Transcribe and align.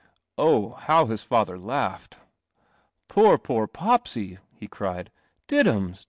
Oh, 0.39 0.69
how 0.69 1.05
his 1.05 1.21
father 1.23 1.59
laughed! 1.59 2.17
"Poor, 3.07 3.37
poor 3.37 3.67
P 3.67 3.79
pseyl' 3.81 4.39
he 4.51 4.67
cried. 4.67 5.11
"Diddums! 5.47 5.99